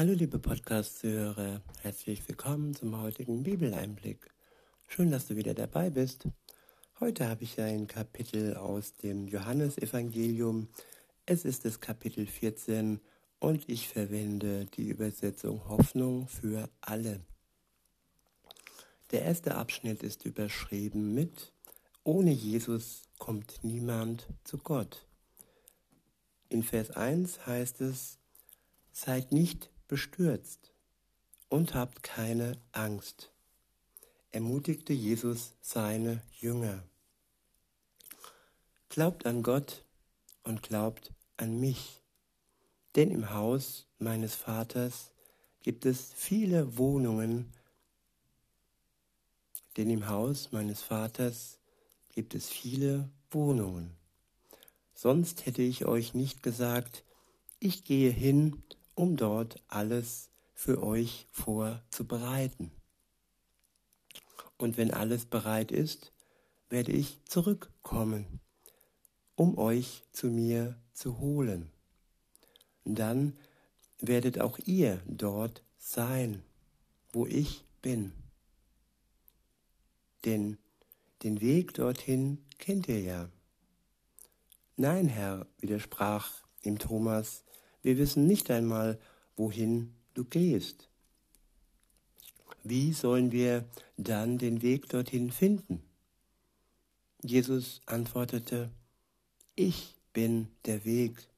Hallo 0.00 0.14
liebe 0.14 0.38
Podcast-Hörer, 0.38 1.60
herzlich 1.82 2.26
willkommen 2.26 2.74
zum 2.74 2.98
heutigen 3.02 3.42
Bibeleinblick. 3.42 4.30
Schön, 4.86 5.10
dass 5.10 5.26
du 5.26 5.36
wieder 5.36 5.52
dabei 5.52 5.90
bist. 5.90 6.26
Heute 7.00 7.28
habe 7.28 7.44
ich 7.44 7.60
ein 7.60 7.86
Kapitel 7.86 8.56
aus 8.56 8.94
dem 8.94 9.28
Johannesevangelium. 9.28 10.68
Es 11.26 11.44
ist 11.44 11.66
das 11.66 11.80
Kapitel 11.80 12.26
14 12.26 12.98
und 13.40 13.68
ich 13.68 13.88
verwende 13.88 14.64
die 14.64 14.88
Übersetzung 14.88 15.68
Hoffnung 15.68 16.28
für 16.28 16.70
alle. 16.80 17.20
Der 19.10 19.20
erste 19.20 19.54
Abschnitt 19.54 20.02
ist 20.02 20.24
überschrieben 20.24 21.12
mit 21.12 21.52
Ohne 22.04 22.30
Jesus 22.30 23.02
kommt 23.18 23.62
niemand 23.62 24.28
zu 24.44 24.56
Gott. 24.56 25.04
In 26.48 26.62
Vers 26.62 26.90
1 26.90 27.46
heißt 27.46 27.82
es, 27.82 28.16
Seid 28.92 29.30
nicht 29.30 29.70
bestürzt 29.90 30.72
und 31.48 31.74
habt 31.74 32.04
keine 32.04 32.56
Angst, 32.70 33.32
ermutigte 34.30 34.92
Jesus 34.92 35.54
seine 35.60 36.22
Jünger. 36.38 36.84
Glaubt 38.88 39.26
an 39.26 39.42
Gott 39.42 39.84
und 40.44 40.62
glaubt 40.62 41.12
an 41.38 41.58
mich, 41.58 42.00
denn 42.94 43.10
im 43.10 43.30
Haus 43.30 43.88
meines 43.98 44.36
Vaters 44.36 45.10
gibt 45.60 45.84
es 45.84 46.12
viele 46.14 46.78
Wohnungen, 46.78 47.52
denn 49.76 49.90
im 49.90 50.06
Haus 50.06 50.52
meines 50.52 50.82
Vaters 50.82 51.58
gibt 52.10 52.36
es 52.36 52.48
viele 52.48 53.10
Wohnungen. 53.32 53.96
Sonst 54.94 55.46
hätte 55.46 55.62
ich 55.62 55.84
euch 55.84 56.14
nicht 56.14 56.44
gesagt, 56.44 57.02
ich 57.58 57.82
gehe 57.82 58.10
hin, 58.10 58.62
um 59.00 59.16
dort 59.16 59.62
alles 59.66 60.28
für 60.52 60.82
euch 60.82 61.26
vorzubereiten. 61.32 62.70
Und 64.58 64.76
wenn 64.76 64.92
alles 64.92 65.24
bereit 65.24 65.72
ist, 65.72 66.12
werde 66.68 66.92
ich 66.92 67.24
zurückkommen, 67.24 68.40
um 69.36 69.56
euch 69.56 70.04
zu 70.12 70.26
mir 70.26 70.78
zu 70.92 71.18
holen. 71.18 71.70
Dann 72.84 73.38
werdet 74.00 74.38
auch 74.38 74.58
ihr 74.66 75.00
dort 75.06 75.64
sein, 75.78 76.42
wo 77.10 77.24
ich 77.24 77.64
bin. 77.80 78.12
Denn 80.26 80.58
den 81.22 81.40
Weg 81.40 81.72
dorthin 81.72 82.44
kennt 82.58 82.86
ihr 82.86 83.00
ja. 83.00 83.30
Nein, 84.76 85.08
Herr, 85.08 85.46
widersprach 85.58 86.30
ihm 86.60 86.78
Thomas, 86.78 87.44
wir 87.82 87.98
wissen 87.98 88.26
nicht 88.26 88.50
einmal, 88.50 88.98
wohin 89.36 89.94
du 90.14 90.24
gehst. 90.24 90.88
Wie 92.62 92.92
sollen 92.92 93.32
wir 93.32 93.64
dann 93.96 94.38
den 94.38 94.62
Weg 94.62 94.88
dorthin 94.88 95.30
finden? 95.30 95.82
Jesus 97.22 97.80
antwortete, 97.86 98.70
ich 99.54 99.94
bin 100.12 100.48
der 100.64 100.84
Weg, 100.84 101.28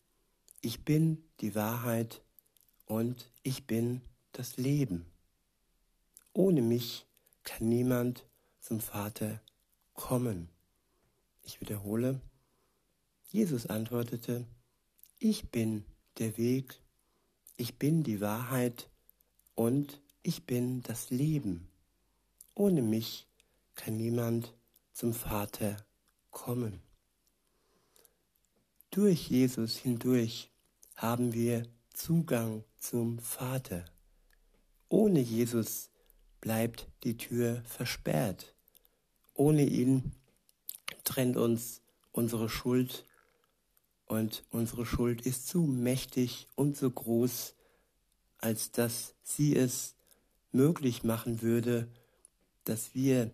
ich 0.60 0.84
bin 0.84 1.22
die 1.40 1.54
Wahrheit 1.54 2.22
und 2.86 3.30
ich 3.42 3.66
bin 3.66 4.00
das 4.32 4.56
Leben. 4.56 5.06
Ohne 6.32 6.62
mich 6.62 7.06
kann 7.44 7.68
niemand 7.68 8.24
zum 8.60 8.80
Vater 8.80 9.40
kommen. 9.94 10.48
Ich 11.42 11.60
wiederhole, 11.60 12.20
Jesus 13.28 13.66
antwortete, 13.66 14.46
ich 15.18 15.50
bin 15.50 15.84
der 16.18 16.36
Weg, 16.36 16.80
ich 17.56 17.78
bin 17.78 18.02
die 18.02 18.20
Wahrheit 18.20 18.88
und 19.54 20.00
ich 20.22 20.46
bin 20.46 20.82
das 20.82 21.10
Leben. 21.10 21.68
Ohne 22.54 22.82
mich 22.82 23.28
kann 23.74 23.96
niemand 23.96 24.54
zum 24.92 25.14
Vater 25.14 25.76
kommen. 26.30 26.80
Durch 28.90 29.28
Jesus 29.30 29.76
hindurch 29.76 30.50
haben 30.96 31.32
wir 31.32 31.66
Zugang 31.94 32.64
zum 32.78 33.18
Vater. 33.18 33.84
Ohne 34.88 35.20
Jesus 35.20 35.90
bleibt 36.40 36.88
die 37.04 37.16
Tür 37.16 37.62
versperrt. 37.64 38.54
Ohne 39.34 39.64
ihn 39.64 40.12
trennt 41.04 41.36
uns 41.36 41.80
unsere 42.12 42.48
Schuld 42.48 43.06
und 44.12 44.44
unsere 44.50 44.84
Schuld 44.84 45.22
ist 45.22 45.48
zu 45.48 45.62
mächtig 45.62 46.46
und 46.54 46.76
so 46.76 46.90
groß, 46.90 47.54
als 48.36 48.70
dass 48.70 49.14
sie 49.22 49.56
es 49.56 49.94
möglich 50.50 51.02
machen 51.02 51.40
würde, 51.40 51.88
dass 52.64 52.94
wir 52.94 53.30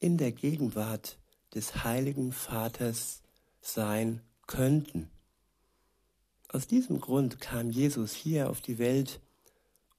in 0.00 0.16
der 0.16 0.32
Gegenwart 0.32 1.18
des 1.54 1.84
heiligen 1.84 2.32
Vaters 2.32 3.20
sein 3.60 4.22
könnten. 4.46 5.10
Aus 6.48 6.66
diesem 6.66 6.98
Grund 6.98 7.38
kam 7.42 7.68
Jesus 7.68 8.14
hier 8.14 8.48
auf 8.48 8.62
die 8.62 8.78
Welt 8.78 9.20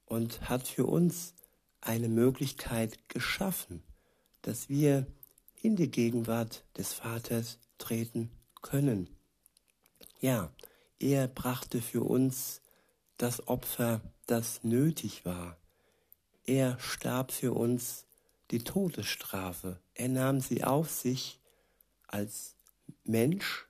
und 0.04 0.48
hat 0.48 0.66
für 0.66 0.86
uns 0.86 1.34
eine 1.80 2.08
Möglichkeit 2.08 3.08
geschaffen, 3.08 3.84
dass 4.42 4.68
wir 4.68 5.06
in 5.62 5.76
die 5.76 5.92
Gegenwart 5.92 6.64
des 6.76 6.92
Vaters 6.92 7.60
treten 7.78 8.32
können. 8.62 9.14
Ja, 10.24 10.50
er 11.00 11.28
brachte 11.28 11.82
für 11.82 12.02
uns 12.02 12.62
das 13.18 13.46
Opfer, 13.46 14.00
das 14.24 14.64
nötig 14.64 15.26
war. 15.26 15.58
Er 16.46 16.80
starb 16.80 17.30
für 17.30 17.52
uns 17.52 18.06
die 18.50 18.64
Todesstrafe. 18.64 19.78
Er 19.92 20.08
nahm 20.08 20.40
sie 20.40 20.64
auf 20.64 20.90
sich 20.90 21.40
als 22.06 22.56
Mensch 23.04 23.66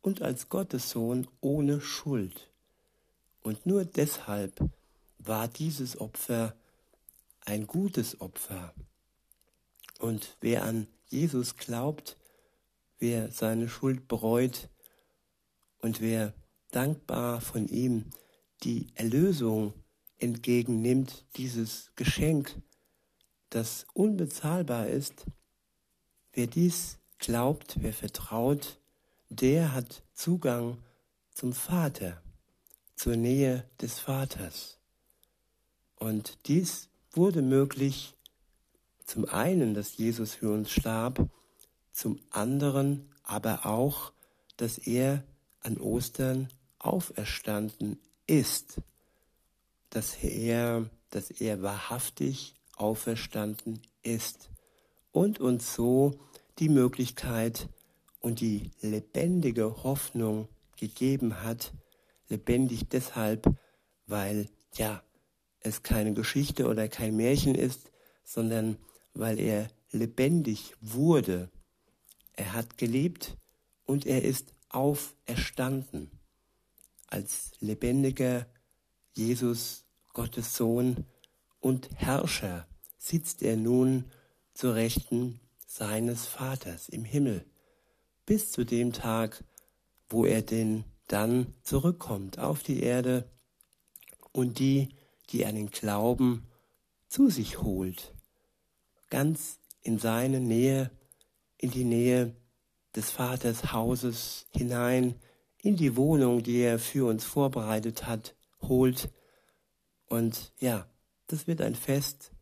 und 0.00 0.22
als 0.22 0.48
Gottessohn 0.48 1.28
ohne 1.40 1.80
Schuld. 1.80 2.50
Und 3.40 3.64
nur 3.64 3.84
deshalb 3.84 4.58
war 5.18 5.46
dieses 5.46 6.00
Opfer 6.00 6.56
ein 7.42 7.68
gutes 7.68 8.20
Opfer. 8.20 8.74
Und 10.00 10.36
wer 10.40 10.64
an 10.64 10.88
Jesus 11.06 11.56
glaubt, 11.56 12.16
wer 12.98 13.30
seine 13.30 13.68
Schuld 13.68 14.08
bereut, 14.08 14.68
und 15.82 16.00
wer 16.00 16.32
dankbar 16.70 17.40
von 17.40 17.68
ihm 17.68 18.06
die 18.62 18.86
Erlösung 18.94 19.74
entgegennimmt, 20.18 21.26
dieses 21.36 21.92
Geschenk, 21.96 22.62
das 23.50 23.84
unbezahlbar 23.92 24.86
ist, 24.86 25.26
wer 26.32 26.46
dies 26.46 26.98
glaubt, 27.18 27.76
wer 27.80 27.92
vertraut, 27.92 28.80
der 29.28 29.74
hat 29.74 30.02
Zugang 30.14 30.78
zum 31.34 31.52
Vater, 31.52 32.22
zur 32.94 33.16
Nähe 33.16 33.68
des 33.80 33.98
Vaters. 33.98 34.78
Und 35.96 36.38
dies 36.46 36.88
wurde 37.10 37.42
möglich 37.42 38.14
zum 39.04 39.28
einen, 39.28 39.74
dass 39.74 39.96
Jesus 39.96 40.34
für 40.34 40.52
uns 40.52 40.70
starb, 40.70 41.28
zum 41.92 42.20
anderen 42.30 43.10
aber 43.22 43.66
auch, 43.66 44.12
dass 44.56 44.78
er 44.78 45.24
an 45.62 45.78
Ostern 45.78 46.48
auferstanden 46.78 47.98
ist, 48.26 48.80
dass 49.90 50.16
er, 50.22 50.88
dass 51.10 51.30
er 51.30 51.62
wahrhaftig 51.62 52.54
auferstanden 52.76 53.80
ist 54.02 54.50
und 55.12 55.38
uns 55.40 55.74
so 55.74 56.18
die 56.58 56.68
Möglichkeit 56.68 57.68
und 58.20 58.40
die 58.40 58.70
lebendige 58.80 59.82
Hoffnung 59.82 60.48
gegeben 60.76 61.42
hat, 61.42 61.72
lebendig 62.28 62.88
deshalb, 62.88 63.46
weil 64.06 64.48
ja, 64.74 65.02
es 65.60 65.82
keine 65.82 66.14
Geschichte 66.14 66.66
oder 66.66 66.88
kein 66.88 67.16
Märchen 67.16 67.54
ist, 67.54 67.92
sondern 68.24 68.76
weil 69.14 69.38
er 69.38 69.68
lebendig 69.90 70.74
wurde. 70.80 71.50
Er 72.32 72.54
hat 72.54 72.78
gelebt 72.78 73.36
und 73.84 74.06
er 74.06 74.22
ist 74.22 74.54
auferstanden. 74.72 76.10
Als 77.06 77.52
lebendiger 77.60 78.46
Jesus, 79.12 79.84
Gottes 80.12 80.56
Sohn 80.56 81.06
und 81.60 81.90
Herrscher, 81.94 82.66
sitzt 82.98 83.42
er 83.42 83.56
nun 83.56 84.10
zur 84.54 84.74
Rechten 84.74 85.40
seines 85.66 86.26
Vaters 86.26 86.88
im 86.88 87.04
Himmel, 87.04 87.44
bis 88.26 88.50
zu 88.50 88.64
dem 88.64 88.92
Tag, 88.92 89.44
wo 90.08 90.24
er 90.24 90.42
denn 90.42 90.84
dann 91.08 91.54
zurückkommt 91.62 92.38
auf 92.38 92.62
die 92.62 92.80
Erde 92.80 93.28
und 94.32 94.58
die, 94.58 94.94
die 95.30 95.38
den 95.38 95.70
Glauben 95.70 96.46
zu 97.08 97.28
sich 97.28 97.60
holt, 97.60 98.14
ganz 99.10 99.58
in 99.82 99.98
seine 99.98 100.40
Nähe, 100.40 100.90
in 101.58 101.70
die 101.70 101.84
Nähe 101.84 102.34
des 102.94 103.10
Vaters 103.10 103.72
Hauses 103.72 104.46
hinein 104.50 105.14
in 105.58 105.76
die 105.76 105.96
Wohnung, 105.96 106.42
die 106.42 106.58
er 106.58 106.78
für 106.78 107.08
uns 107.08 107.24
vorbereitet 107.24 108.06
hat, 108.06 108.34
holt 108.60 109.10
Und 110.06 110.52
ja, 110.58 110.86
das 111.28 111.46
wird 111.46 111.62
ein 111.62 111.74
Fest 111.74 112.32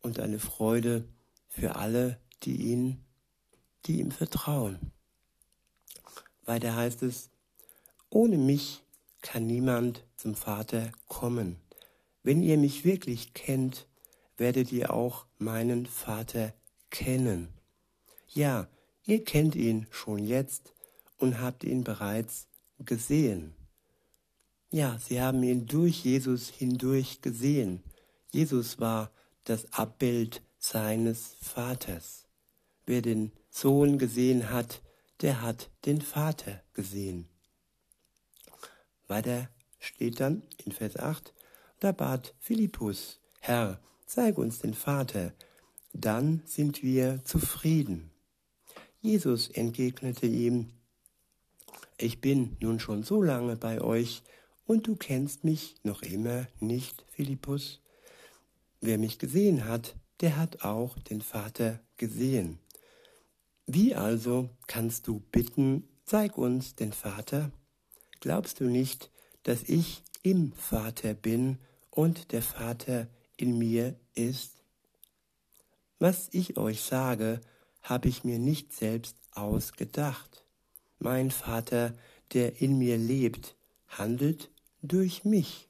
und 0.00 0.18
eine 0.18 0.38
Freude 0.38 1.04
für 1.48 1.76
alle, 1.76 2.18
die 2.42 2.72
ihn, 2.72 3.04
die 3.86 4.00
ihm 4.00 4.10
vertrauen. 4.10 4.92
Weiter 6.44 6.74
heißt 6.74 7.02
es, 7.02 7.30
ohne 8.10 8.36
mich 8.36 8.82
kann 9.22 9.46
niemand 9.46 10.04
zum 10.16 10.34
Vater 10.34 10.90
kommen. 11.08 11.56
Wenn 12.22 12.42
ihr 12.42 12.58
mich 12.58 12.84
wirklich 12.84 13.34
kennt, 13.34 13.86
werdet 14.36 14.72
ihr 14.72 14.92
auch 14.92 15.26
meinen 15.38 15.86
Vater 15.86 16.52
kennen. 16.90 17.48
Ja, 18.28 18.68
ihr 19.04 19.24
kennt 19.24 19.54
ihn 19.54 19.86
schon 19.90 20.24
jetzt 20.24 20.72
und 21.18 21.40
habt 21.40 21.64
ihn 21.64 21.84
bereits 21.84 22.48
gesehen. 22.78 23.54
Ja, 24.70 24.98
sie 24.98 25.20
haben 25.20 25.42
ihn 25.42 25.66
durch 25.66 26.04
Jesus 26.04 26.48
hindurch 26.48 27.20
gesehen. 27.20 27.82
Jesus 28.32 28.80
war 28.80 29.12
das 29.44 29.72
Abbild 29.72 30.42
seines 30.58 31.36
Vaters. 31.40 32.26
Wer 32.86 33.02
den 33.02 33.32
Sohn 33.50 33.98
gesehen 33.98 34.50
hat, 34.50 34.82
der 35.20 35.42
hat 35.42 35.70
den 35.84 36.00
Vater 36.00 36.62
gesehen. 36.72 37.28
Weiter 39.06 39.48
steht 39.78 40.18
dann 40.20 40.42
in 40.64 40.72
Vers 40.72 40.96
8, 40.96 41.32
da 41.80 41.92
bat 41.92 42.34
Philippus, 42.40 43.20
Herr, 43.40 43.80
zeig 44.06 44.38
uns 44.38 44.58
den 44.60 44.74
Vater, 44.74 45.32
dann 45.92 46.42
sind 46.46 46.82
wir 46.82 47.22
zufrieden. 47.24 48.10
Jesus 49.04 49.50
entgegnete 49.50 50.26
ihm, 50.26 50.70
ich 51.98 52.22
bin 52.22 52.56
nun 52.60 52.80
schon 52.80 53.02
so 53.02 53.22
lange 53.22 53.54
bei 53.54 53.82
euch, 53.82 54.22
und 54.64 54.86
du 54.86 54.96
kennst 54.96 55.44
mich 55.44 55.74
noch 55.82 56.00
immer 56.00 56.46
nicht, 56.58 57.04
Philippus. 57.10 57.82
Wer 58.80 58.96
mich 58.96 59.18
gesehen 59.18 59.66
hat, 59.68 59.94
der 60.22 60.38
hat 60.38 60.64
auch 60.64 60.98
den 61.00 61.20
Vater 61.20 61.80
gesehen. 61.98 62.58
Wie 63.66 63.94
also 63.94 64.48
kannst 64.68 65.06
du 65.06 65.20
bitten, 65.30 65.86
zeig 66.06 66.38
uns 66.38 66.74
den 66.74 66.94
Vater? 66.94 67.52
Glaubst 68.20 68.60
du 68.60 68.64
nicht, 68.64 69.10
dass 69.42 69.64
ich 69.64 70.02
im 70.22 70.54
Vater 70.54 71.12
bin 71.12 71.58
und 71.90 72.32
der 72.32 72.40
Vater 72.40 73.08
in 73.36 73.58
mir 73.58 74.00
ist? 74.14 74.64
Was 75.98 76.30
ich 76.32 76.56
euch 76.56 76.80
sage, 76.80 77.42
habe 77.84 78.08
ich 78.08 78.24
mir 78.24 78.40
nicht 78.40 78.72
selbst 78.72 79.16
ausgedacht. 79.30 80.44
Mein 80.98 81.30
Vater, 81.30 81.94
der 82.32 82.60
in 82.60 82.78
mir 82.78 82.96
lebt, 82.96 83.54
handelt 83.86 84.50
durch 84.82 85.24
mich. 85.24 85.68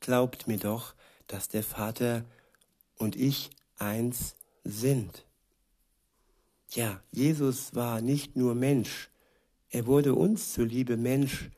Glaubt 0.00 0.46
mir 0.46 0.58
doch, 0.58 0.94
dass 1.26 1.48
der 1.48 1.62
Vater 1.62 2.24
und 2.96 3.16
ich 3.16 3.50
eins 3.78 4.34
sind. 4.64 5.24
Ja, 6.70 7.02
Jesus 7.12 7.74
war 7.74 8.00
nicht 8.00 8.36
nur 8.36 8.54
Mensch, 8.54 9.10
er 9.70 9.86
wurde 9.86 10.14
uns 10.14 10.52
zuliebe 10.52 10.96
Mensch, 10.96 11.50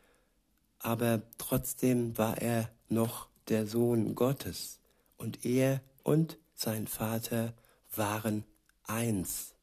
aber 0.79 1.23
trotzdem 1.39 2.17
war 2.19 2.37
er 2.39 2.71
noch 2.91 3.29
der 3.49 3.67
Sohn 3.67 4.15
Gottes 4.15 4.81
und 5.17 5.47
er 5.47 5.81
und 6.03 6.39
sein 6.55 6.87
Vater 6.87 7.55
waren 7.95 8.45
eins. 8.93 9.55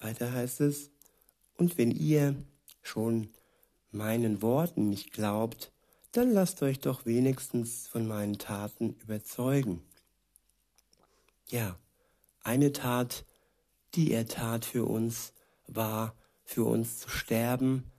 Weiter 0.00 0.32
heißt 0.32 0.60
es, 0.60 0.90
und 1.56 1.78
wenn 1.78 1.90
ihr 1.90 2.34
schon 2.82 3.28
meinen 3.90 4.42
Worten 4.42 4.88
nicht 4.88 5.12
glaubt, 5.12 5.72
dann 6.12 6.30
lasst 6.32 6.62
euch 6.62 6.80
doch 6.80 7.06
wenigstens 7.06 7.86
von 7.86 8.06
meinen 8.06 8.38
Taten 8.38 8.94
überzeugen. 9.02 9.82
Ja, 11.48 11.78
eine 12.42 12.72
Tat, 12.72 13.24
die 13.94 14.12
er 14.12 14.26
tat 14.26 14.64
für 14.64 14.84
uns, 14.84 15.32
war 15.66 16.14
für 16.44 16.64
uns 16.64 16.98
zu 16.98 17.08
sterben, 17.08 17.90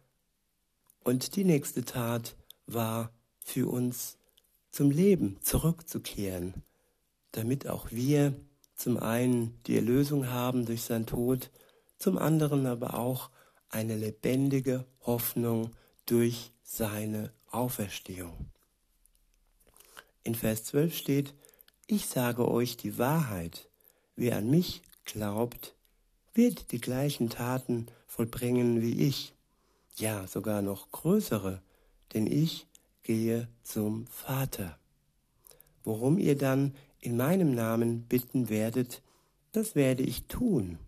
und 1.03 1.35
die 1.35 1.43
nächste 1.43 1.85
Tat 1.85 2.35
war 2.65 3.11
für 3.39 3.69
uns 3.69 4.17
zum 4.71 4.89
Leben 4.89 5.37
zurückzukehren, 5.41 6.63
damit 7.31 7.67
auch 7.67 7.91
wir 7.91 8.33
zum 8.75 8.97
einen 8.97 9.59
die 9.67 9.75
Erlösung 9.75 10.29
haben 10.29 10.65
durch 10.65 10.83
sein 10.83 11.05
Tod, 11.05 11.49
zum 11.97 12.17
anderen 12.17 12.65
aber 12.65 12.95
auch 12.99 13.29
eine 13.69 13.95
lebendige 13.95 14.85
Hoffnung 15.01 15.71
durch 16.05 16.51
seine 16.63 17.31
Auferstehung. 17.49 18.51
In 20.23 20.35
Vers 20.35 20.65
12 20.65 20.95
steht, 20.95 21.33
ich 21.87 22.07
sage 22.07 22.47
euch 22.47 22.77
die 22.77 22.97
Wahrheit, 22.97 23.69
Wer 24.17 24.37
an 24.37 24.49
mich 24.49 24.81
glaubt, 25.03 25.75
wird 26.33 26.71
die 26.71 26.79
gleichen 26.79 27.29
Taten 27.29 27.87
vollbringen 28.07 28.81
wie 28.81 29.05
ich, 29.05 29.33
ja 29.97 30.25
sogar 30.27 30.61
noch 30.61 30.89
größere, 30.91 31.61
denn 32.13 32.25
ich 32.25 32.65
gehe 33.03 33.49
zum 33.61 34.07
Vater. 34.07 34.79
Worum 35.83 36.17
ihr 36.17 36.37
dann 36.37 36.75
in 37.05 37.17
meinem 37.17 37.53
Namen 37.53 38.03
bitten 38.07 38.49
werdet, 38.49 39.03
das 39.51 39.75
werde 39.75 40.03
ich 40.03 40.25
tun, 40.25 40.79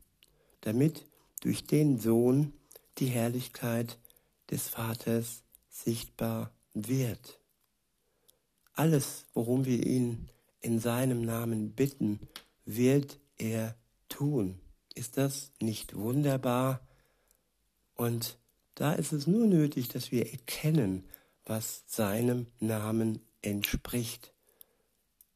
damit 0.61 1.05
durch 1.41 1.65
den 1.65 1.99
Sohn 1.99 2.53
die 2.97 3.05
Herrlichkeit 3.05 3.99
des 4.49 4.67
Vaters 4.67 5.43
sichtbar 5.69 6.51
wird. 6.73 7.39
Alles, 8.73 9.25
worum 9.33 9.65
wir 9.65 9.85
ihn 9.85 10.27
in 10.59 10.79
seinem 10.79 11.21
Namen 11.21 11.73
bitten, 11.73 12.19
wird 12.65 13.19
er 13.37 13.75
tun. 14.09 14.59
Ist 14.95 15.17
das 15.17 15.51
nicht 15.61 15.95
wunderbar? 15.95 16.81
Und 17.93 18.39
da 18.73 18.93
ist 18.93 19.11
es 19.13 19.27
nur 19.27 19.45
nötig, 19.45 19.89
dass 19.89 20.11
wir 20.11 20.31
erkennen, 20.31 21.03
was 21.45 21.83
seinem 21.85 22.47
Namen 22.59 23.19
entspricht. 23.41 24.33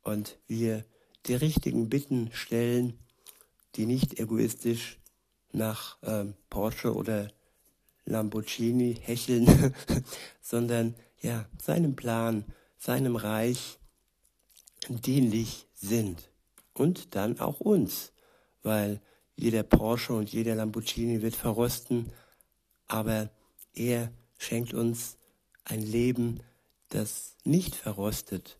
Und 0.03 0.37
wir 0.47 0.85
die 1.27 1.35
richtigen 1.35 1.89
Bitten 1.89 2.29
stellen, 2.33 2.99
die 3.75 3.85
nicht 3.85 4.19
egoistisch 4.19 4.99
nach 5.51 5.97
ähm, 6.03 6.33
Porsche 6.49 6.93
oder 6.93 7.29
Lamborghini 8.05 8.97
hecheln, 9.01 9.73
sondern 10.41 10.95
ja, 11.21 11.45
seinem 11.61 11.95
Plan, 11.95 12.45
seinem 12.77 13.15
Reich 13.15 13.77
dienlich 14.89 15.67
sind 15.75 16.31
und 16.73 17.15
dann 17.15 17.39
auch 17.39 17.59
uns, 17.59 18.11
weil 18.63 19.01
jeder 19.35 19.63
Porsche 19.63 20.13
und 20.13 20.31
jeder 20.31 20.55
Lamborghini 20.55 21.21
wird 21.21 21.35
verrosten, 21.35 22.11
aber 22.87 23.29
er 23.73 24.11
schenkt 24.37 24.73
uns 24.73 25.17
ein 25.63 25.81
Leben, 25.81 26.41
das 26.89 27.35
nicht 27.43 27.75
verrostet. 27.75 28.57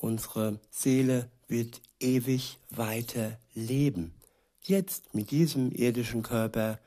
Unsere 0.00 0.60
Seele 0.70 1.30
wird 1.48 1.80
ewig 2.00 2.58
weiter 2.70 3.38
leben. 3.54 4.14
Jetzt 4.62 5.14
mit 5.14 5.30
diesem 5.30 5.72
irdischen 5.72 6.22
Körper 6.22 6.78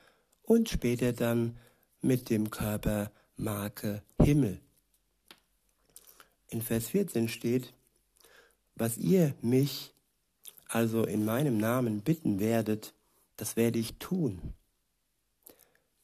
und 0.42 0.68
später 0.68 1.12
dann 1.12 1.56
mit 2.00 2.30
dem 2.30 2.50
Körper 2.50 3.10
Marke 3.36 4.02
Himmel. 4.20 4.60
In 6.48 6.62
Vers 6.62 6.88
14 6.88 7.28
steht, 7.28 7.72
was 8.74 8.98
ihr 8.98 9.34
mich 9.40 9.92
also 10.68 11.04
in 11.04 11.24
meinem 11.24 11.58
Namen 11.58 12.00
bitten 12.00 12.40
werdet, 12.40 12.94
das 13.36 13.56
werde 13.56 13.78
ich 13.78 13.98
tun. 13.98 14.54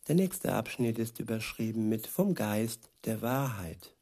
Der 0.09 0.15
nächste 0.15 0.55
Abschnitt 0.55 0.99
ist 0.99 1.21
überschrieben 1.21 1.89
mit 1.89 2.07
vom 2.07 2.35
Geist 2.35 2.91
der 3.05 3.23
Wahrheit. 3.23 3.95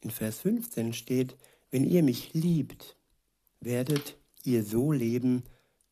In 0.00 0.10
Vers 0.10 0.40
15 0.40 0.92
steht, 0.92 1.36
wenn 1.70 1.84
ihr 1.84 2.02
mich 2.02 2.32
liebt, 2.32 2.96
werdet 3.60 4.16
ihr 4.44 4.64
so 4.64 4.92
leben, 4.92 5.42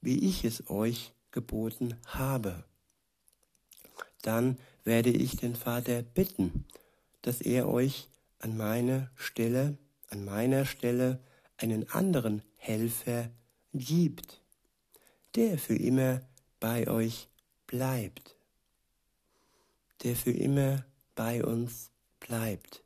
wie 0.00 0.28
ich 0.28 0.44
es 0.44 0.68
euch 0.70 1.12
geboten 1.30 1.96
habe. 2.06 2.64
Dann 4.22 4.58
werde 4.84 5.10
ich 5.10 5.36
den 5.36 5.56
Vater 5.56 6.02
bitten, 6.02 6.64
dass 7.22 7.40
er 7.40 7.68
euch 7.68 8.08
an 8.38 8.56
meine 8.56 9.10
Stelle, 9.16 9.78
an 10.08 10.24
meiner 10.24 10.64
Stelle 10.66 11.20
einen 11.56 11.88
anderen 11.90 12.42
Helfer 12.56 13.30
gibt, 13.72 14.42
der 15.34 15.58
für 15.58 15.76
immer 15.76 16.22
bei 16.60 16.88
euch 16.88 17.28
bleibt, 17.66 18.36
der 20.02 20.14
für 20.14 20.30
immer 20.30 20.84
bei 21.14 21.44
uns 21.44 21.90
bleibt, 22.20 22.83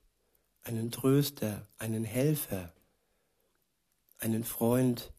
einen 0.69 0.91
Tröster, 0.91 1.67
einen 1.79 2.05
Helfer, 2.05 2.75
einen 4.19 4.45
Freund 4.45 5.15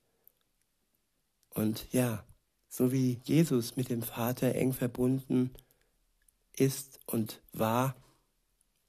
und 1.49 1.91
ja, 1.91 2.23
so 2.69 2.91
wie 2.91 3.19
Jesus 3.23 3.75
mit 3.75 3.89
dem 3.89 4.03
Vater 4.03 4.53
eng 4.53 4.73
verbunden 4.73 5.51
ist 6.55 6.99
und 7.07 7.41
war, 7.51 7.95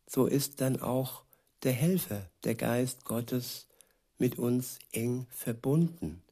so 0.06 0.26
ist 0.26 0.60
dann 0.60 0.82
auch 0.82 1.24
der 1.62 1.72
Helfer, 1.72 2.28
der 2.44 2.56
Geist 2.56 3.06
Gottes 3.06 3.66
mit 4.18 4.38
uns 4.38 4.80
eng 4.92 5.26
verbunden. 5.30 6.22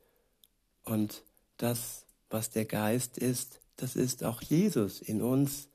Und 0.84 1.22
das, 1.56 2.04
was 2.28 2.50
der 2.50 2.66
Geist 2.66 3.16
ist, 3.16 3.60
das 3.76 3.96
ist 3.96 4.24
auch 4.24 4.42
Jesus 4.42 5.00
in 5.00 5.22
uns 5.22 5.68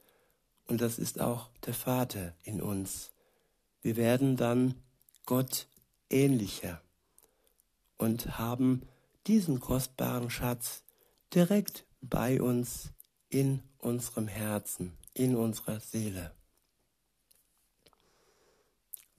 und 0.67 0.79
das 0.79 0.99
ist 0.99 1.19
auch 1.19 1.49
der 1.65 1.73
Vater 1.73 2.35
in 2.43 2.61
uns. 2.61 3.12
Wir 3.83 3.97
werden 3.97 4.37
dann 4.37 4.75
Gott 5.25 5.67
ähnlicher 6.09 6.81
und 7.97 8.37
haben 8.37 8.81
diesen 9.27 9.59
kostbaren 9.59 10.29
Schatz 10.29 10.83
direkt 11.33 11.85
bei 12.01 12.41
uns 12.41 12.91
in 13.29 13.61
unserem 13.79 14.27
Herzen, 14.27 14.97
in 15.13 15.35
unserer 15.35 15.81
Seele. 15.81 16.33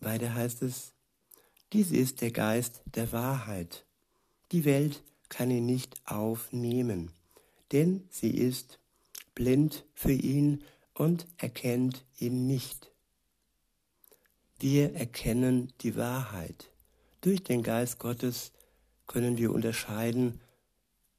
Weiter 0.01 0.35
heißt 0.35 0.63
es, 0.63 0.95
dies 1.73 1.91
ist 1.91 2.21
der 2.21 2.31
Geist 2.31 2.83
der 2.87 3.13
Wahrheit. 3.13 3.85
Die 4.53 4.65
Welt 4.65 5.03
kann 5.29 5.51
ihn 5.51 5.67
nicht 5.67 6.01
aufnehmen, 6.07 7.11
denn 7.73 8.07
sie 8.11 8.31
ist 8.31 8.79
blind 9.35 9.85
für 9.93 10.13
ihn 10.13 10.63
und 10.95 11.27
erkennt 11.37 12.05
ihn 12.19 12.47
nicht. 12.47 12.94
Wir 14.67 14.95
erkennen 14.95 15.75
die 15.83 15.95
Wahrheit. 15.95 16.71
Durch 17.21 17.43
den 17.43 17.63
Geist 17.63 17.99
Gottes 17.99 18.51
können 19.07 19.37
wir 19.37 19.53
unterscheiden, 19.53 20.41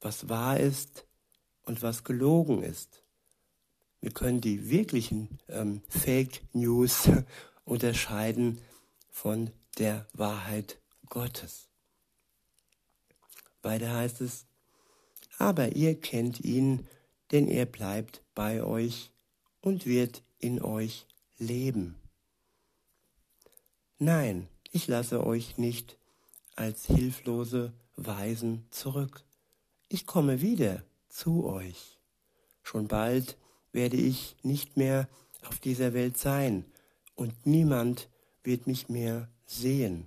was 0.00 0.28
wahr 0.28 0.58
ist 0.58 1.06
und 1.62 1.80
was 1.80 2.02
gelogen 2.02 2.64
ist. 2.64 3.04
Wir 4.00 4.10
können 4.10 4.40
die 4.40 4.68
wirklichen 4.68 5.38
ähm, 5.48 5.80
Fake 5.88 6.42
News 6.54 7.08
unterscheiden 7.64 8.60
von 9.12 9.52
der 9.78 10.08
Wahrheit 10.12 10.80
Gottes. 11.08 11.68
Weiter 13.62 13.94
heißt 13.94 14.22
es, 14.22 14.46
aber 15.38 15.76
ihr 15.76 16.00
kennt 16.00 16.40
ihn, 16.40 16.88
denn 17.30 17.46
er 17.46 17.66
bleibt 17.66 18.24
bei 18.34 18.64
euch 18.64 19.12
und 19.60 19.86
wird 19.86 20.24
in 20.40 20.60
euch 20.60 21.06
leben. 21.38 21.94
Nein, 23.98 24.48
ich 24.72 24.88
lasse 24.88 25.24
euch 25.24 25.56
nicht 25.56 25.96
als 26.54 26.84
hilflose 26.84 27.72
Weisen 27.96 28.66
zurück. 28.70 29.24
Ich 29.88 30.06
komme 30.06 30.42
wieder 30.42 30.84
zu 31.08 31.46
euch. 31.46 31.98
Schon 32.62 32.88
bald 32.88 33.38
werde 33.72 33.96
ich 33.96 34.36
nicht 34.42 34.76
mehr 34.76 35.08
auf 35.44 35.60
dieser 35.60 35.94
Welt 35.94 36.18
sein 36.18 36.66
und 37.14 37.46
niemand 37.46 38.10
wird 38.42 38.66
mich 38.66 38.90
mehr 38.90 39.30
sehen. 39.46 40.06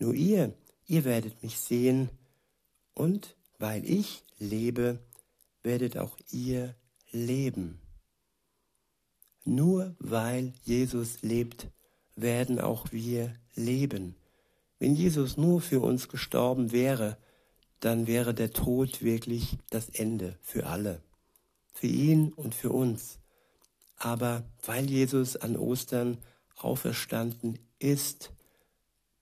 Nur 0.00 0.14
ihr, 0.14 0.52
ihr 0.86 1.04
werdet 1.04 1.40
mich 1.42 1.58
sehen 1.58 2.10
und 2.94 3.36
weil 3.60 3.88
ich 3.88 4.24
lebe, 4.38 4.98
werdet 5.62 5.98
auch 5.98 6.16
ihr 6.32 6.74
leben. 7.12 7.80
Nur 9.44 9.94
weil 10.00 10.52
Jesus 10.64 11.22
lebt, 11.22 11.68
werden 12.16 12.60
auch 12.60 12.92
wir 12.92 13.34
leben. 13.54 14.14
Wenn 14.78 14.94
Jesus 14.94 15.36
nur 15.36 15.60
für 15.60 15.80
uns 15.80 16.08
gestorben 16.08 16.72
wäre, 16.72 17.16
dann 17.80 18.06
wäre 18.06 18.34
der 18.34 18.52
Tod 18.52 19.02
wirklich 19.02 19.58
das 19.70 19.88
Ende 19.88 20.38
für 20.42 20.66
alle, 20.66 21.02
für 21.72 21.86
ihn 21.86 22.32
und 22.32 22.54
für 22.54 22.70
uns. 22.70 23.18
Aber 23.96 24.44
weil 24.64 24.90
Jesus 24.90 25.36
an 25.36 25.56
Ostern 25.56 26.18
auferstanden 26.56 27.58
ist, 27.78 28.32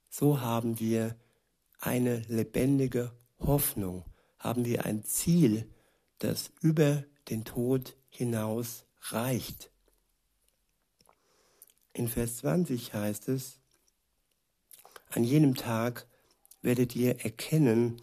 so 0.09 0.41
haben 0.41 0.81
wir 0.81 1.15
eine 1.79 2.23
lebendige 2.29 3.13
Hoffnung, 3.39 4.05
haben 4.39 4.65
wir 4.65 4.85
ein 4.85 5.05
Ziel, 5.05 5.67
das 6.19 6.51
über 6.61 7.05
den 7.29 7.45
Tod 7.45 7.97
hinaus 8.09 8.85
reicht. 9.03 9.71
In 11.93 12.09
Vers 12.09 12.39
20 12.39 12.95
heißt 12.95 13.29
es, 13.29 13.59
an 15.11 15.25
jenem 15.25 15.57
Tag 15.57 16.07
werdet 16.63 16.95
ihr 16.95 17.25
erkennen, 17.25 18.01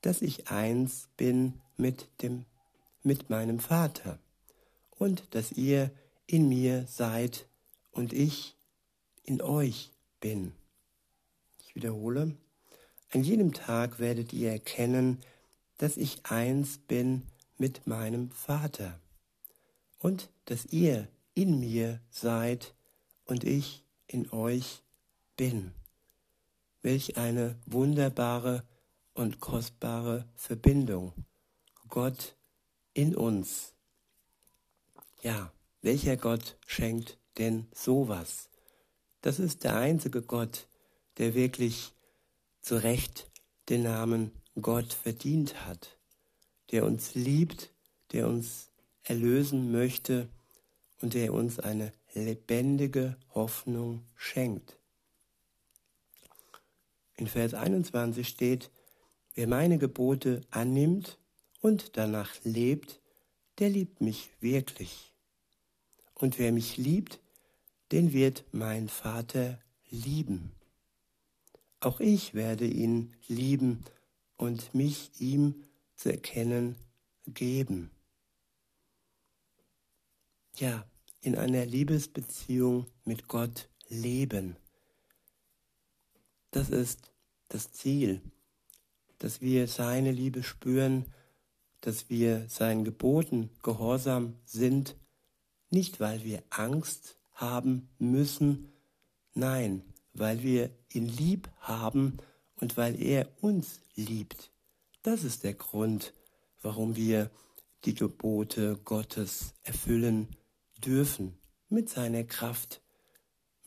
dass 0.00 0.22
ich 0.22 0.48
eins 0.48 1.08
bin 1.16 1.60
mit 1.76 2.08
dem, 2.22 2.44
mit 3.02 3.28
meinem 3.30 3.58
Vater 3.58 4.20
und 4.92 5.34
dass 5.34 5.50
ihr 5.52 5.90
in 6.26 6.48
mir 6.48 6.86
seid 6.86 7.46
und 7.90 8.12
ich 8.12 8.56
in 9.24 9.42
euch 9.42 9.90
bin. 10.20 10.52
Ich 11.58 11.74
wiederhole, 11.74 12.36
an 13.10 13.24
jenem 13.24 13.52
Tag 13.52 13.98
werdet 13.98 14.32
ihr 14.32 14.52
erkennen, 14.52 15.20
dass 15.78 15.96
ich 15.96 16.24
eins 16.26 16.78
bin 16.78 17.22
mit 17.58 17.88
meinem 17.88 18.30
Vater 18.30 19.00
und 19.98 20.30
dass 20.44 20.66
ihr 20.66 21.08
in 21.34 21.58
mir 21.58 22.00
seid 22.10 22.75
und 23.26 23.44
ich 23.44 23.84
in 24.06 24.30
euch 24.30 24.82
bin. 25.36 25.72
Welch 26.82 27.16
eine 27.16 27.56
wunderbare 27.66 28.64
und 29.14 29.40
kostbare 29.40 30.26
Verbindung. 30.34 31.12
Gott 31.88 32.36
in 32.94 33.14
uns. 33.14 33.74
Ja, 35.22 35.52
welcher 35.82 36.16
Gott 36.16 36.56
schenkt 36.66 37.18
denn 37.38 37.66
sowas? 37.74 38.48
Das 39.20 39.38
ist 39.38 39.64
der 39.64 39.76
einzige 39.76 40.22
Gott, 40.22 40.68
der 41.18 41.34
wirklich 41.34 41.92
zu 42.60 42.76
Recht 42.76 43.30
den 43.68 43.82
Namen 43.82 44.30
Gott 44.60 44.92
verdient 44.92 45.66
hat, 45.66 45.98
der 46.70 46.84
uns 46.84 47.14
liebt, 47.14 47.70
der 48.12 48.28
uns 48.28 48.70
erlösen 49.02 49.72
möchte 49.72 50.28
und 51.00 51.14
der 51.14 51.32
uns 51.32 51.58
eine 51.58 51.92
lebendige 52.24 53.16
Hoffnung 53.34 54.04
schenkt. 54.16 54.78
In 57.16 57.26
Vers 57.26 57.54
21 57.54 58.28
steht, 58.28 58.70
wer 59.34 59.46
meine 59.46 59.78
Gebote 59.78 60.42
annimmt 60.50 61.18
und 61.60 61.96
danach 61.96 62.32
lebt, 62.44 63.00
der 63.58 63.70
liebt 63.70 64.00
mich 64.00 64.30
wirklich. 64.40 65.12
Und 66.14 66.38
wer 66.38 66.52
mich 66.52 66.76
liebt, 66.76 67.20
den 67.92 68.12
wird 68.12 68.44
mein 68.52 68.88
Vater 68.88 69.60
lieben. 69.90 70.52
Auch 71.80 72.00
ich 72.00 72.34
werde 72.34 72.66
ihn 72.66 73.14
lieben 73.28 73.84
und 74.36 74.74
mich 74.74 75.10
ihm 75.18 75.64
zu 75.94 76.10
erkennen 76.10 76.76
geben. 77.26 77.90
Ja, 80.56 80.86
in 81.20 81.36
einer 81.36 81.66
Liebesbeziehung 81.66 82.86
mit 83.04 83.28
Gott 83.28 83.68
leben. 83.88 84.56
Das 86.50 86.70
ist 86.70 87.12
das 87.48 87.72
Ziel, 87.72 88.20
dass 89.18 89.40
wir 89.40 89.68
seine 89.68 90.12
Liebe 90.12 90.42
spüren, 90.42 91.06
dass 91.80 92.10
wir 92.10 92.48
seinen 92.48 92.84
Geboten 92.84 93.50
gehorsam 93.62 94.36
sind, 94.44 94.96
nicht 95.70 96.00
weil 96.00 96.24
wir 96.24 96.42
Angst 96.50 97.16
haben 97.32 97.88
müssen, 97.98 98.72
nein, 99.34 99.82
weil 100.14 100.42
wir 100.42 100.70
ihn 100.92 101.06
lieb 101.06 101.48
haben 101.58 102.18
und 102.60 102.76
weil 102.76 103.00
er 103.00 103.28
uns 103.40 103.80
liebt. 103.94 104.50
Das 105.02 105.24
ist 105.24 105.44
der 105.44 105.54
Grund, 105.54 106.14
warum 106.62 106.96
wir 106.96 107.30
die 107.84 107.94
Gebote 107.94 108.78
Gottes 108.84 109.54
erfüllen 109.62 110.28
dürfen 110.86 111.38
mit 111.68 111.88
seiner 111.88 112.24
Kraft, 112.24 112.80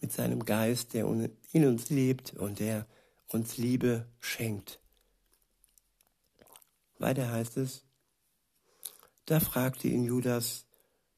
mit 0.02 0.12
seinem 0.12 0.46
Geist, 0.46 0.94
der 0.94 1.06
in 1.52 1.66
uns 1.66 1.90
lebt 1.90 2.34
und 2.34 2.60
der 2.60 2.88
uns 3.28 3.58
Liebe 3.58 4.08
schenkt. 4.20 4.80
Weiter 6.98 7.32
heißt 7.32 7.58
es, 7.58 7.86
da 9.26 9.40
fragte 9.40 9.88
ihn 9.88 10.04
Judas, 10.04 10.66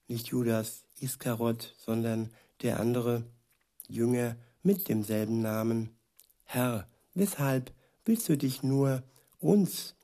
nicht 0.08 0.28
Judas 0.28 0.86
Iskarot, 1.00 1.74
sondern 1.78 2.32
der 2.62 2.80
andere 2.80 3.24
Jünger 3.88 4.36
mit 4.64 4.90
demselben 4.90 5.42
Namen, 5.42 5.96
Herr, 6.44 6.88
weshalb 7.14 7.74
willst 8.06 8.28
du 8.30 8.38
dich 8.38 8.64
nur 8.64 9.04
uns, 9.40 9.96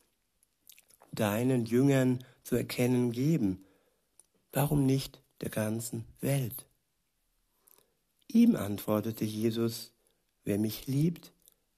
deinen 1.11 1.65
Jüngern, 1.65 2.23
zu 2.43 2.55
erkennen 2.55 3.11
geben? 3.11 3.65
Warum 4.53 4.85
nicht 4.85 5.21
der 5.41 5.49
ganzen 5.49 6.05
Welt? 6.21 6.65
Ihm 8.27 8.55
antwortete 8.55 9.25
Jesus, 9.25 9.91
wer 10.43 10.57
mich 10.59 10.87
liebt, 10.87 11.31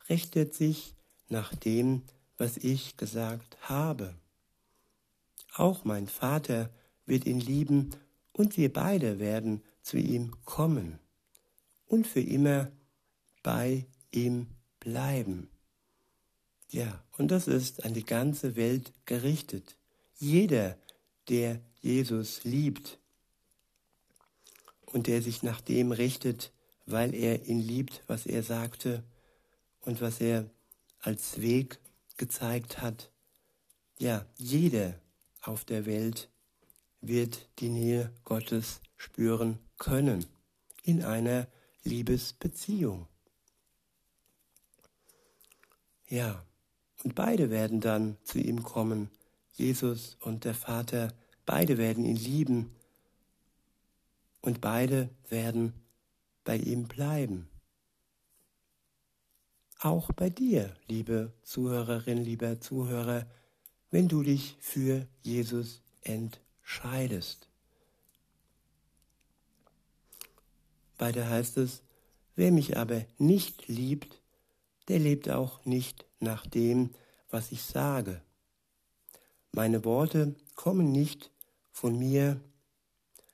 richtet 0.09 0.53
sich 0.53 0.95
nach 1.27 1.53
dem, 1.55 2.03
was 2.37 2.57
ich 2.57 2.97
gesagt 2.97 3.57
habe. 3.61 4.15
Auch 5.53 5.83
mein 5.83 6.07
Vater 6.07 6.69
wird 7.05 7.25
ihn 7.25 7.39
lieben 7.39 7.91
und 8.31 8.57
wir 8.57 8.71
beide 8.71 9.19
werden 9.19 9.63
zu 9.81 9.97
ihm 9.97 10.33
kommen 10.45 10.99
und 11.85 12.07
für 12.07 12.21
immer 12.21 12.71
bei 13.43 13.85
ihm 14.11 14.47
bleiben. 14.79 15.49
Ja, 16.69 17.03
und 17.17 17.31
das 17.31 17.47
ist 17.47 17.83
an 17.83 17.93
die 17.93 18.05
ganze 18.05 18.55
Welt 18.55 18.93
gerichtet. 19.05 19.75
Jeder, 20.17 20.77
der 21.27 21.59
Jesus 21.81 22.43
liebt 22.43 22.99
und 24.91 25.07
der 25.07 25.21
sich 25.21 25.43
nach 25.43 25.61
dem 25.61 25.91
richtet, 25.91 26.51
weil 26.85 27.13
er 27.13 27.45
ihn 27.45 27.59
liebt, 27.59 28.03
was 28.07 28.25
er 28.25 28.43
sagte 28.43 29.03
und 29.81 30.01
was 30.01 30.19
er 30.19 30.49
als 30.99 31.41
Weg 31.41 31.79
gezeigt 32.17 32.81
hat. 32.81 33.11
Ja, 33.97 34.25
jeder 34.37 34.99
auf 35.41 35.65
der 35.65 35.85
Welt 35.85 36.29
wird 37.01 37.47
die 37.59 37.69
Nähe 37.69 38.11
Gottes 38.23 38.81
spüren 38.97 39.59
können 39.77 40.25
in 40.83 41.03
einer 41.03 41.47
Liebesbeziehung. 41.83 43.07
Ja, 46.07 46.43
und 47.03 47.15
beide 47.15 47.49
werden 47.49 47.79
dann 47.79 48.17
zu 48.23 48.39
ihm 48.39 48.63
kommen, 48.63 49.09
Jesus 49.53 50.17
und 50.21 50.43
der 50.43 50.55
Vater, 50.55 51.13
beide 51.45 51.77
werden 51.77 52.03
ihn 52.03 52.15
lieben 52.15 52.75
und 54.41 54.61
beide 54.61 55.09
werden 55.29 55.73
bei 56.43 56.57
ihm 56.57 56.87
bleiben. 56.87 57.49
Auch 59.79 60.11
bei 60.11 60.29
dir, 60.29 60.75
liebe 60.87 61.33
Zuhörerin, 61.43 62.17
lieber 62.17 62.59
Zuhörer, 62.59 63.25
wenn 63.91 64.07
du 64.07 64.23
dich 64.23 64.57
für 64.59 65.07
Jesus 65.21 65.81
entscheidest. 66.01 67.49
Weiter 70.97 71.29
heißt 71.29 71.57
es, 71.57 71.81
wer 72.35 72.51
mich 72.51 72.77
aber 72.77 73.05
nicht 73.17 73.67
liebt, 73.67 74.21
der 74.89 74.99
lebt 74.99 75.29
auch 75.29 75.63
nicht 75.65 76.05
nach 76.19 76.45
dem, 76.45 76.91
was 77.29 77.51
ich 77.51 77.63
sage. 77.63 78.21
Meine 79.51 79.85
Worte 79.85 80.35
kommen 80.55 80.91
nicht 80.91 81.31
von 81.71 81.97
mir, 81.97 82.41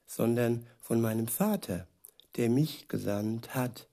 sondern 0.05 0.65
von 0.81 1.01
meinem 1.01 1.27
Vater, 1.27 1.87
der 2.35 2.49
mich 2.49 2.87
gesandt 2.87 3.55
hat. 3.55 3.87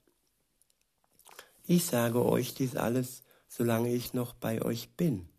Ich 1.65 1.85
sage 1.85 2.25
euch 2.25 2.53
dies 2.53 2.75
alles, 2.75 3.23
solange 3.47 3.93
ich 3.93 4.13
noch 4.13 4.33
bei 4.33 4.61
euch 4.61 4.95
bin. 4.95 5.29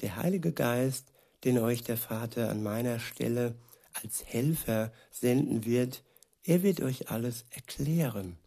Der 0.00 0.16
Heilige 0.16 0.52
Geist, 0.52 1.12
den 1.44 1.58
euch 1.58 1.82
der 1.84 1.96
Vater 1.96 2.50
an 2.50 2.62
meiner 2.62 2.98
Stelle 2.98 3.54
als 3.92 4.24
Helfer 4.24 4.92
senden 5.10 5.64
wird, 5.64 6.02
er 6.44 6.62
wird 6.62 6.80
euch 6.80 7.10
alles 7.10 7.44
erklären 7.50 8.38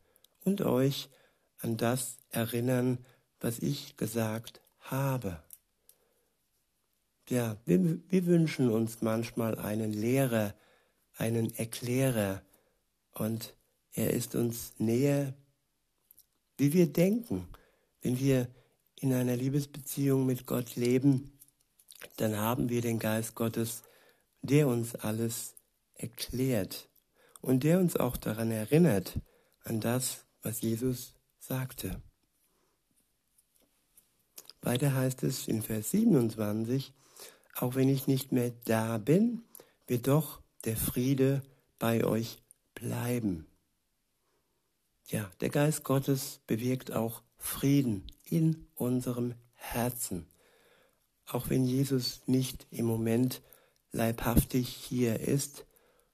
und 0.44 0.62
euch 0.62 1.10
an 1.60 1.78
das 1.78 2.18
erinnern, 2.30 2.98
was 3.40 3.60
ich 3.60 3.98
gesagt 3.98 4.62
habe. 4.80 5.42
Ja, 7.30 7.58
wir, 7.66 8.00
wir 8.10 8.26
wünschen 8.26 8.70
uns 8.70 9.02
manchmal 9.02 9.58
einen 9.58 9.94
Lehrer, 9.94 10.54
einen 11.18 11.54
Erklärer 11.56 12.42
und 13.14 13.56
er 13.94 14.12
ist 14.12 14.36
uns 14.36 14.74
näher, 14.78 15.34
wie 16.58 16.74
wir 16.74 16.92
denken. 16.92 17.48
Wenn 18.02 18.20
wir 18.20 18.48
in 18.96 19.14
einer 19.14 19.36
Liebesbeziehung 19.36 20.26
mit 20.26 20.46
Gott 20.46 20.76
leben, 20.76 21.40
dann 22.18 22.38
haben 22.38 22.70
wir 22.70 22.82
den 22.82 23.00
Geist 23.00 23.36
Gottes, 23.36 23.84
der 24.42 24.68
uns 24.68 24.96
alles 24.96 25.56
erklärt 25.96 26.90
und 27.42 27.64
der 27.64 27.80
uns 27.80 27.96
auch 27.96 28.18
daran 28.18 28.52
erinnert, 28.52 29.20
an 29.64 29.80
das, 29.80 30.26
was 30.42 30.62
Jesus 30.62 31.14
sagte. 31.40 32.02
Weiter 34.62 34.94
heißt 34.94 35.24
es 35.24 35.48
in 35.48 35.62
Vers 35.62 35.92
27, 35.92 36.94
auch 37.56 37.76
wenn 37.76 37.90
ich 37.90 38.08
nicht 38.08 38.32
mehr 38.32 38.52
da 38.66 38.98
bin, 38.98 39.44
wird 39.88 40.08
doch 40.08 40.42
der 40.66 40.78
Friede 40.78 41.42
bei 41.80 42.04
euch 42.04 42.42
bleiben. 42.74 43.48
Ja, 45.08 45.30
der 45.42 45.50
Geist 45.50 45.84
Gottes 45.84 46.40
bewirkt 46.48 46.92
auch 46.92 47.22
Frieden 47.38 48.08
in 48.24 48.68
unserem 48.76 49.36
Herzen. 49.54 50.28
Auch 51.26 51.50
wenn 51.50 51.66
Jesus 51.66 52.22
nicht 52.28 52.68
im 52.72 52.86
Moment 52.86 53.42
leibhaftig 53.92 54.70
hier 54.70 55.20
ist, 55.20 55.66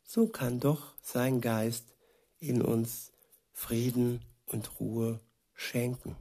so 0.03 0.27
kann 0.27 0.59
doch 0.59 0.95
sein 1.01 1.41
Geist 1.41 1.95
in 2.39 2.61
uns 2.61 3.11
Frieden 3.51 4.21
und 4.45 4.79
Ruhe 4.79 5.19
schenken. 5.53 6.15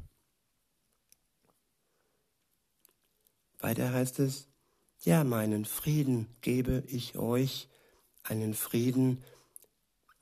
Weiter 3.59 3.93
heißt 3.93 4.19
es, 4.19 4.49
ja, 5.01 5.25
meinen 5.25 5.65
Frieden 5.65 6.27
gebe 6.41 6.83
ich 6.87 7.17
euch, 7.17 7.69
einen 8.29 8.55
Frieden, 8.55 9.23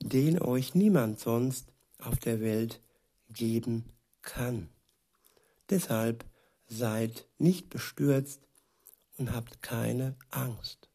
den 0.01 0.41
euch 0.41 0.75
niemand 0.75 1.19
sonst 1.19 1.71
auf 1.99 2.19
der 2.19 2.39
Welt 2.41 2.81
geben 3.29 3.85
kann. 4.21 4.69
Deshalb 5.69 6.25
seid 6.67 7.27
nicht 7.37 7.69
bestürzt 7.69 8.41
und 9.17 9.33
habt 9.33 9.61
keine 9.61 10.15
Angst. 10.29 10.89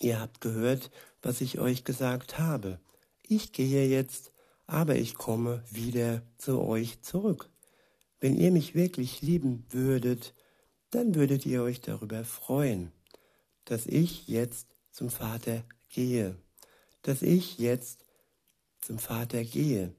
Ihr 0.00 0.20
habt 0.20 0.40
gehört, 0.40 0.90
was 1.22 1.40
ich 1.40 1.58
euch 1.58 1.84
gesagt 1.84 2.38
habe. 2.38 2.80
Ich 3.22 3.52
gehe 3.52 3.86
jetzt, 3.86 4.32
aber 4.66 4.96
ich 4.96 5.14
komme 5.14 5.62
wieder 5.70 6.22
zu 6.36 6.60
euch 6.60 7.02
zurück. 7.02 7.50
Wenn 8.20 8.36
ihr 8.36 8.50
mich 8.50 8.74
wirklich 8.74 9.22
lieben 9.22 9.64
würdet, 9.70 10.34
dann 10.90 11.14
würdet 11.14 11.46
ihr 11.46 11.62
euch 11.62 11.80
darüber 11.80 12.24
freuen, 12.24 12.92
dass 13.64 13.86
ich 13.86 14.28
jetzt 14.28 14.66
zum 14.98 15.10
Vater 15.10 15.62
gehe, 15.90 16.34
dass 17.02 17.22
ich 17.22 17.58
jetzt 17.58 18.04
zum 18.80 18.98
Vater 18.98 19.44
gehe, 19.44 19.94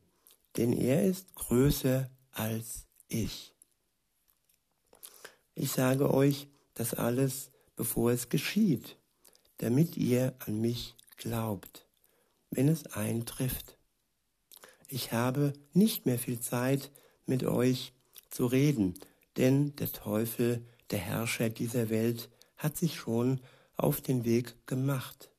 denn 0.57 0.73
er 0.73 1.05
ist 1.05 1.33
größer 1.35 2.09
als 2.33 2.85
ich. 3.07 3.55
Ich 5.55 5.71
sage 5.71 6.13
euch 6.13 6.49
das 6.73 6.93
alles, 6.93 7.49
bevor 7.77 8.11
es 8.11 8.27
geschieht, 8.27 8.97
damit 9.59 9.95
ihr 9.95 10.35
an 10.39 10.59
mich 10.59 10.97
glaubt, 11.15 11.87
wenn 12.49 12.67
es 12.67 12.85
eintrifft. 12.87 13.77
Ich 14.89 15.13
habe 15.13 15.53
nicht 15.71 16.05
mehr 16.05 16.19
viel 16.19 16.41
Zeit, 16.41 16.91
mit 17.25 17.45
euch 17.45 17.93
zu 18.29 18.47
reden, 18.47 18.95
denn 19.37 19.77
der 19.77 19.93
Teufel 19.93 20.65
der 20.91 20.99
Herrscher 20.99 21.49
dieser 21.49 21.89
Welt 21.89 22.29
hat 22.57 22.75
sich 22.75 22.97
schon 22.97 23.39
auf 23.79 24.01
den 24.01 24.25
Weg 24.25 24.67
gemacht. 24.67 25.31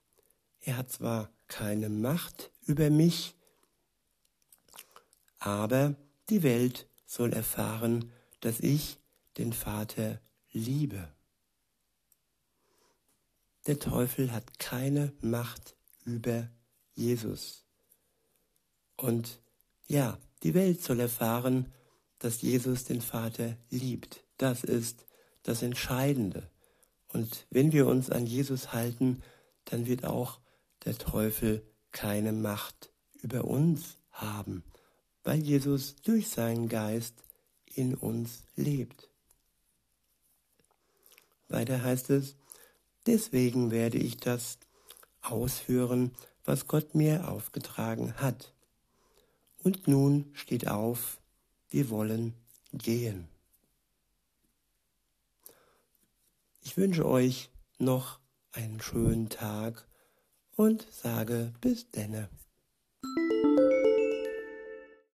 Er 0.60 0.76
hat 0.76 0.90
zwar 0.90 1.30
keine 1.46 1.88
Macht 1.88 2.50
über 2.62 2.90
mich, 2.90 3.34
aber 5.38 5.94
die 6.28 6.42
Welt 6.42 6.88
soll 7.06 7.32
erfahren, 7.32 8.12
dass 8.40 8.60
ich 8.60 8.98
den 9.36 9.52
Vater 9.52 10.20
liebe. 10.52 11.12
Der 13.66 13.78
Teufel 13.78 14.32
hat 14.32 14.58
keine 14.58 15.12
Macht 15.20 15.76
über 16.04 16.48
Jesus. 16.94 17.64
Und 18.96 19.40
ja, 19.86 20.18
die 20.42 20.54
Welt 20.54 20.82
soll 20.82 21.00
erfahren, 21.00 21.72
dass 22.18 22.42
Jesus 22.42 22.84
den 22.84 23.00
Vater 23.00 23.56
liebt. 23.70 24.24
Das 24.38 24.64
ist 24.64 25.04
das 25.42 25.62
Entscheidende. 25.62 26.50
Und 27.12 27.46
wenn 27.50 27.72
wir 27.72 27.86
uns 27.86 28.10
an 28.10 28.26
Jesus 28.26 28.72
halten, 28.72 29.22
dann 29.64 29.86
wird 29.86 30.04
auch 30.04 30.38
der 30.84 30.96
Teufel 30.96 31.62
keine 31.92 32.32
Macht 32.32 32.92
über 33.22 33.44
uns 33.44 33.96
haben, 34.10 34.64
weil 35.24 35.40
Jesus 35.40 35.96
durch 35.96 36.28
seinen 36.28 36.68
Geist 36.68 37.14
in 37.66 37.94
uns 37.94 38.44
lebt. 38.56 39.08
Weiter 41.48 41.82
heißt 41.82 42.10
es, 42.10 42.36
deswegen 43.06 43.70
werde 43.70 43.98
ich 43.98 44.16
das 44.16 44.58
ausführen, 45.20 46.12
was 46.44 46.66
Gott 46.66 46.94
mir 46.94 47.28
aufgetragen 47.28 48.14
hat. 48.16 48.54
Und 49.62 49.88
nun 49.88 50.30
steht 50.32 50.68
auf, 50.68 51.18
wir 51.68 51.90
wollen 51.90 52.34
gehen. 52.72 53.29
Ich 56.62 56.76
wünsche 56.76 57.06
euch 57.06 57.50
noch 57.78 58.20
einen 58.52 58.80
schönen 58.80 59.28
Tag 59.28 59.88
und 60.56 60.86
sage 60.90 61.52
bis 61.60 61.90
denne. 61.90 62.28